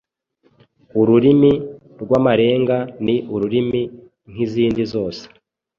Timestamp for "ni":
3.05-3.15